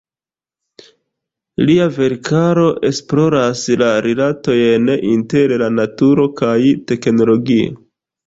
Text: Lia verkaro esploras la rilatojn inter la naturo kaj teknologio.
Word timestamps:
Lia 1.69 1.83
verkaro 1.97 2.63
esploras 2.89 3.61
la 3.83 3.91
rilatojn 4.07 4.89
inter 5.11 5.55
la 5.65 5.67
naturo 5.77 6.25
kaj 6.43 6.57
teknologio. 6.93 7.71